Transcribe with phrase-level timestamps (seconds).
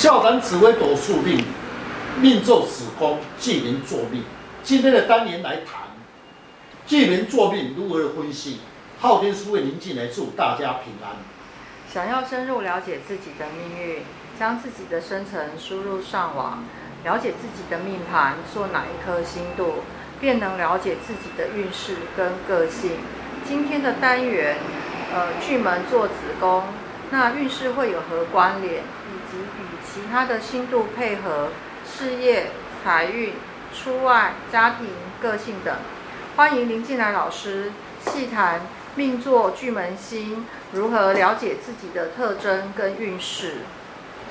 [0.00, 1.44] 校长紫微斗数命，
[2.22, 4.24] 命坐子宫，巨门坐命。
[4.62, 5.82] 今天的单元来谈
[6.86, 8.60] 巨门坐命如何分析。
[8.98, 11.16] 昊天书院林进来祝大家平安。
[11.92, 13.98] 想要深入了解自己的命运，
[14.38, 16.64] 将自己的生辰输入上网，
[17.04, 19.84] 了解自己的命盘，做哪一颗星度，
[20.18, 22.92] 便能了解自己的运势跟个性。
[23.46, 24.56] 今天的单元，
[25.12, 26.64] 呃，巨门坐子宫，
[27.10, 28.82] 那运势会有何关联，
[29.30, 31.50] 及与其他的星度配合，
[31.86, 32.50] 事业、
[32.82, 33.34] 财运、
[33.72, 34.88] 出外、家庭、
[35.22, 35.72] 个性等。
[36.36, 37.72] 欢迎林进来老师
[38.04, 38.62] 细谈
[38.96, 43.58] 命座巨门星，如何了解自己的特征跟运势。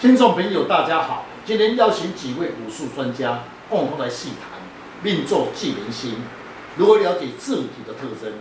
[0.00, 4.58] 听众朋友，大家好，今天邀请几位武术专家共同来细谈
[5.02, 6.22] 命座巨门星，
[6.76, 8.32] 如何了解自己的特征。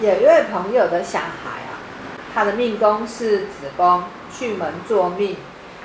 [0.00, 1.82] 有一位朋友的小孩啊，
[2.32, 5.36] 他的命宫是子宫，巨门座命。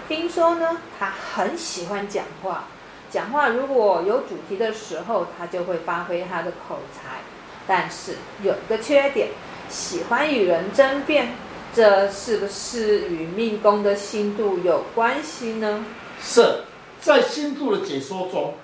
[0.10, 2.64] 听说呢，他很喜欢讲话，
[3.12, 7.20] 讲话如果有主题的时候，他就会发挥他的口才。
[7.68, 9.30] 但是有一个缺点。
[9.70, 11.32] 喜欢与人争辩，
[11.76, 15.86] 这是不是与命宫的星度有关系呢？
[16.20, 16.64] 是，
[17.00, 18.56] 在星度的解说中，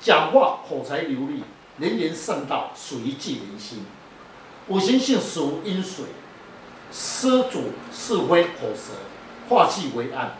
[0.00, 1.42] 讲话口才流利，
[1.78, 3.84] 能言善道，属于巨门星。
[4.68, 6.04] 五行性属阴水，
[6.92, 8.92] 司主是非口舌，
[9.48, 10.30] 化气为暗，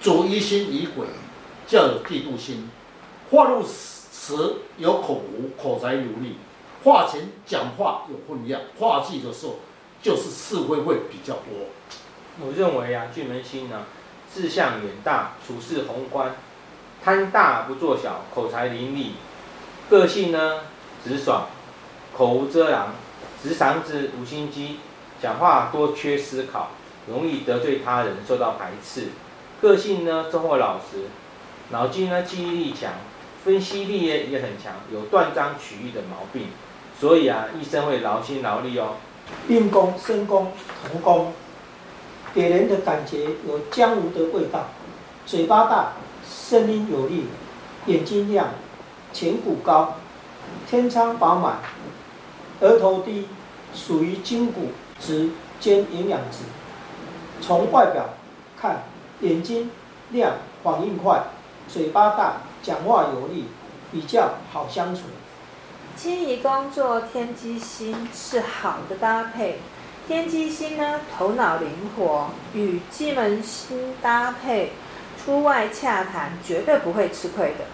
[0.00, 1.06] 主疑心疑鬼，
[1.66, 2.68] 较有嫉妒心。
[3.30, 4.34] 化入时
[4.78, 6.36] 有口无，口才流利。
[6.84, 9.56] 化前讲话有分量，化忌的时候
[10.00, 11.66] 就是是非会比较多。
[12.40, 13.82] 我认为啊，巨门星呢，
[14.32, 16.36] 志向远大，处事宏观，
[17.02, 19.12] 贪大不做小，口才伶俐，
[19.90, 20.60] 个性呢
[21.04, 21.48] 直爽，
[22.16, 22.90] 口无遮拦，
[23.42, 24.78] 直肠子无心机，
[25.20, 26.68] 讲话多缺思考，
[27.08, 29.08] 容易得罪他人，受到排斥。
[29.66, 31.08] 个性呢忠厚老实，
[31.70, 32.92] 脑筋呢记忆力强，
[33.44, 36.46] 分析力也也很强，有断章取义的毛病。
[37.00, 38.94] 所以啊，一生会劳心劳力哦。
[39.48, 40.52] 命宫、身宫、
[40.88, 41.32] 同宫，
[42.32, 44.68] 给人的感觉有江湖的味道。
[45.26, 47.24] 嘴巴大，声音有力，
[47.86, 48.50] 眼睛亮，
[49.12, 49.96] 颧骨高，
[50.70, 51.58] 天仓饱满，
[52.60, 53.26] 额头低，
[53.74, 54.70] 属于筋骨
[55.00, 56.44] 直兼营养值。
[57.40, 58.10] 从外表
[58.56, 58.84] 看，
[59.20, 59.70] 眼睛
[60.10, 60.32] 亮，
[60.62, 61.22] 反应快，
[61.68, 63.46] 嘴巴大，讲话有力，
[63.90, 65.02] 比较好相处。
[65.96, 69.58] 迁移工作天机星是好的搭配，
[70.06, 74.72] 天机星呢，头脑灵活，与巨门星搭配，
[75.24, 77.64] 出外洽谈绝对不会吃亏的。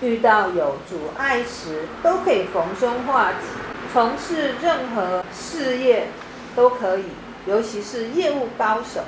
[0.00, 3.38] 遇到有阻碍时，都可以逢凶化吉，
[3.92, 6.08] 从事任何事业
[6.54, 7.04] 都可以，
[7.46, 9.00] 尤其是业务高手。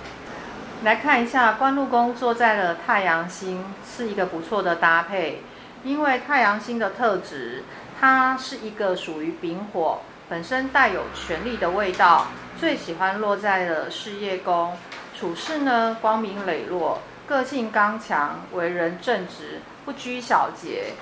[0.85, 5.43] 来看一下官禄宫坐在了太阳星，是一个不错的搭配，
[5.83, 7.65] 因为太阳星的特质。
[8.01, 12.29] 它是一个属于丙火，本身带有权力的味道，
[12.61, 14.73] 最喜欢落在了事业宫。
[15.19, 20.93] 处事呢，光明磊落，个性刚强，为人正直，不拘小节。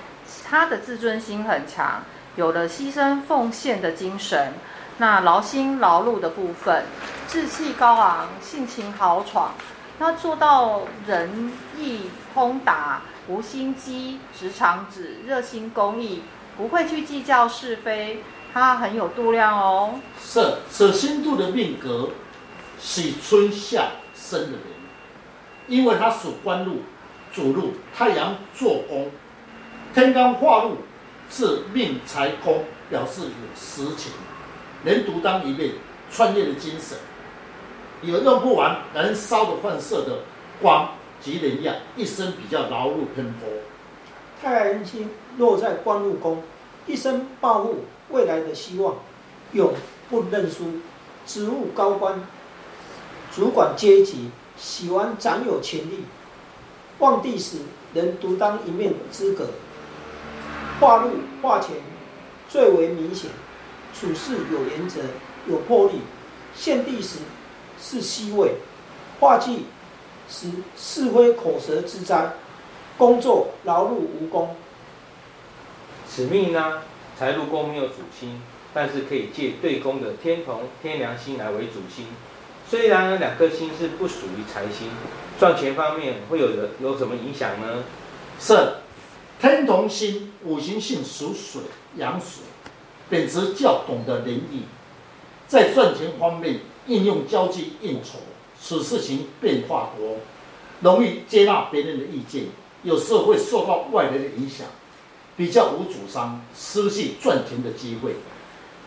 [0.43, 2.01] 他的自尊心很强，
[2.35, 4.51] 有了牺牲奉献的精神。
[4.99, 6.83] 那劳心劳碌的部分，
[7.27, 9.53] 志气高昂，性情豪闯。
[9.99, 16.23] 那做到仁义通达，无心机，直肠子，热心公益。
[16.55, 19.99] 不会去计较是非，他很有度量哦。
[20.19, 22.09] 是，此星度的命格，
[22.79, 24.61] 喜春夏生的人，
[25.67, 26.81] 因为他属官禄，
[27.31, 29.11] 主禄太阳坐宫，
[29.93, 30.77] 天干化禄
[31.29, 34.11] 是命财空，表示有实情，
[34.87, 35.71] 能独当一面，
[36.09, 36.97] 创业的精神，
[38.01, 40.19] 有用不完、燃烧的放射的
[40.61, 43.49] 光及能量，一生比较劳碌奔波。
[44.41, 46.41] 太阳星落在官禄宫，
[46.85, 48.95] 一生抱负未来的希望，
[49.51, 49.73] 永
[50.09, 50.79] 不认输，
[51.25, 52.23] 职务高官，
[53.35, 56.05] 主管阶级，喜欢掌有权力，
[56.99, 57.57] 旺地时
[57.91, 59.47] 能独当一面的资格。
[60.79, 61.09] 化禄
[61.41, 61.71] 化权
[62.47, 63.31] 最为明显，
[63.99, 65.01] 处事有原则，
[65.47, 66.01] 有魄力。
[66.55, 67.19] 献帝时
[67.81, 68.55] 是西位，
[69.19, 69.65] 化忌
[70.29, 72.33] 时是非口舌之灾。
[72.97, 74.55] 工作劳碌无功，
[76.09, 76.81] 此命呢，
[77.15, 78.41] 财禄宫没有主星，
[78.73, 82.07] 但是可以借对宫的天同、天梁星来为主星。
[82.67, 84.89] 虽然呢，两颗星是不属于财星，
[85.39, 87.83] 赚钱方面会有的有什么影响呢？
[88.39, 88.77] 是
[89.39, 91.61] 天同星，五行性属水，
[91.97, 92.43] 阳水，
[93.09, 94.63] 本质较懂得仁义，
[95.47, 98.19] 在赚钱方面应用交际应酬，
[98.59, 100.17] 此事情变化多。
[100.81, 102.45] 容易接纳别人的意见，
[102.83, 104.67] 有时候会受到外人的影响，
[105.35, 108.15] 比较无主张，失去赚钱的机会。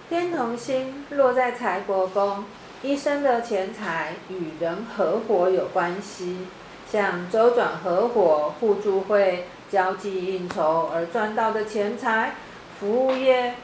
[0.08, 2.44] 天同星落在财帛宫，
[2.82, 6.46] 一生的钱财与人合伙有关系，
[6.90, 12.34] 像周转合伙、互助会、交际应酬而赚到的钱财，
[12.78, 13.55] 服务业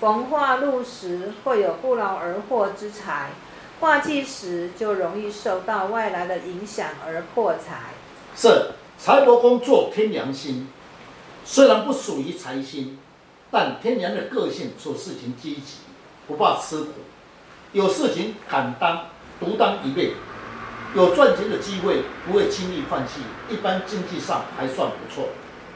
[0.00, 3.30] 逢化禄时会有不劳而获之财。
[3.80, 7.90] 化忌时就容易受到外来的影响而破财。
[8.34, 10.68] 是财帛宫坐天良星，
[11.44, 12.98] 虽然不属于财星，
[13.50, 15.80] 但天良的个性做事情积极，
[16.26, 16.92] 不怕吃苦，
[17.72, 19.08] 有事情敢当
[19.38, 20.12] 独当一面，
[20.94, 23.20] 有赚钱的机会不会轻易放弃，
[23.50, 25.28] 一般经济上还算不错。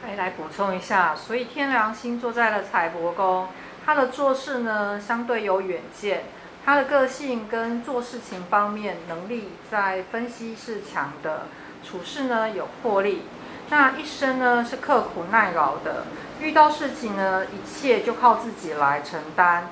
[0.03, 3.47] 来来补充一下，所以天良星坐在了财帛宫，
[3.85, 6.23] 他的做事呢相对有远见。
[6.63, 11.47] 他的个性跟做事情方面能力在分析是强的，
[11.83, 13.23] 处事呢有魄力，
[13.69, 16.05] 那一生呢是刻苦耐劳的，
[16.39, 19.71] 遇到事情呢一切就靠自己来承担。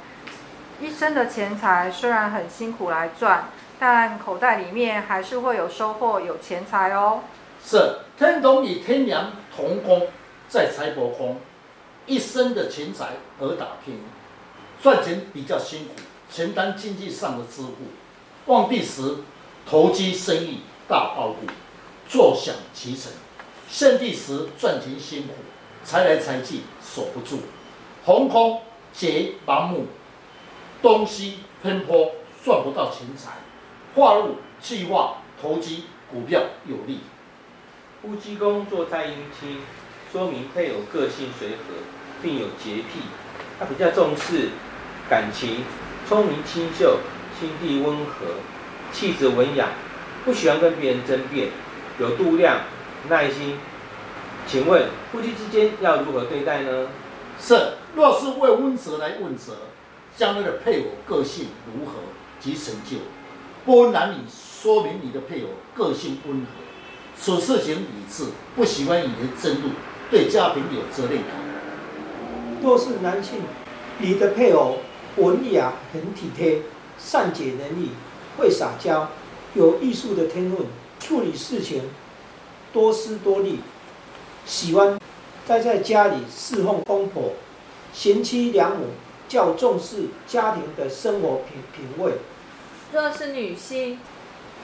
[0.81, 7.21] 一生的钱财虽然很辛苦来赚，但口袋里面还是会有收获，有钱财哦。
[7.63, 10.07] 是天同与天梁同宫
[10.47, 11.37] 在财帛宫，
[12.09, 13.99] 一生的钱财而打拼，
[14.81, 15.91] 赚钱比较辛苦。
[16.31, 17.73] 承担经济上的支付，
[18.45, 19.15] 旺地时
[19.65, 21.47] 投机生意大暴利，
[22.07, 23.11] 坐享其成；
[23.67, 25.33] 陷地时赚钱辛苦，
[25.83, 27.39] 财来财去守不住，
[28.05, 28.61] 红空
[28.93, 29.87] 劫盲目，
[30.83, 32.11] 东西偏颇
[32.43, 33.31] 赚不到钱财，
[33.95, 36.99] 化入计划投机股票有利。
[38.03, 39.61] 夫妻宫坐太阴星，
[40.11, 41.55] 说明配偶个性随和，
[42.21, 43.01] 并有洁癖，
[43.59, 44.49] 他比较重视
[45.09, 45.63] 感情。
[46.07, 46.97] 聪明清秀，
[47.39, 48.25] 心地温和，
[48.91, 49.67] 气质文雅，
[50.25, 51.49] 不喜欢跟别人争辩，
[51.99, 52.61] 有度量、
[53.09, 53.57] 耐心。
[54.47, 56.87] 请问夫妻之间要如何对待呢？
[57.39, 59.53] 是，若是为温泽来问责，
[60.17, 61.99] 将来的配偶个性如何
[62.39, 62.97] 及成就，
[63.63, 66.47] 不问男女，说明你的配偶个性温和，
[67.21, 69.71] 处事情理智，不喜欢与人争论，
[70.09, 71.35] 对家庭有责任感。
[72.61, 73.41] 若是男性，
[73.99, 74.77] 你的配偶。
[75.17, 76.61] 文雅，很体贴，
[76.97, 77.89] 善解人意，
[78.37, 79.09] 会撒娇，
[79.53, 80.59] 有艺术的天分，
[80.97, 81.89] 处理事情
[82.71, 83.59] 多思多虑，
[84.45, 84.97] 喜欢
[85.45, 87.33] 待在家里侍奉公婆，
[87.91, 88.85] 贤妻良母，
[89.27, 92.13] 较重视家庭的生活品品味。
[92.93, 93.99] 若是女性，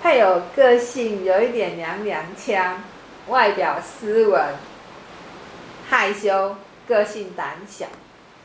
[0.02, 2.82] 配偶个性有一点娘娘腔，
[3.28, 4.54] 外表斯文，
[5.90, 6.56] 害羞，
[6.88, 7.88] 个性胆小。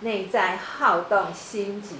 [0.02, 1.96] 内在好动心急，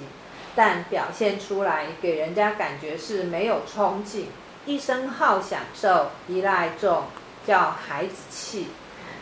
[0.57, 4.29] 但表现出来给人家感觉是没有冲劲，
[4.65, 7.03] 一生好享受，依赖重，
[7.47, 8.69] 叫孩子气。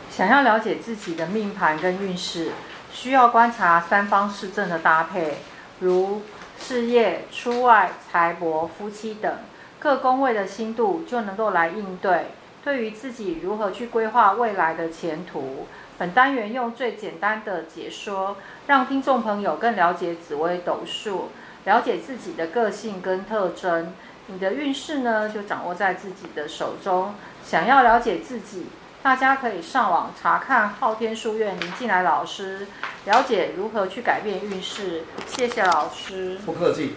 [0.09, 2.53] 想要了解自己的命盘跟运势，
[2.93, 5.39] 需要观察三方四正的搭配，
[5.81, 6.21] 如
[6.57, 9.39] 事业、出外、财帛、夫妻等
[9.77, 12.27] 各宫位的星度，就能够来应对。
[12.63, 15.67] 对于自己如何去规划未来的前途，
[15.99, 18.37] 本单元用最简单的解说，
[18.67, 21.27] 让听众朋友更了解紫微斗数，
[21.65, 23.93] 了解自己的个性跟特征。
[24.27, 27.13] 你的运势呢，就掌握在自己的手中。
[27.43, 28.67] 想要了解自己，
[29.03, 32.65] 大家可以上网查看昊天书院林进来老师，
[33.03, 35.03] 了解如何去改变运势。
[35.27, 36.95] 谢谢老师，不客气。